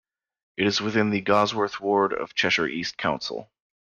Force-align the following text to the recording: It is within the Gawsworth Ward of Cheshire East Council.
It 0.57 0.65
is 0.65 0.81
within 0.81 1.11
the 1.11 1.21
Gawsworth 1.21 1.79
Ward 1.79 2.11
of 2.11 2.33
Cheshire 2.33 2.65
East 2.65 2.97
Council. 2.97 3.51